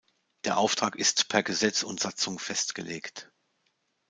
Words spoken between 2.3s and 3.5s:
festgelegt.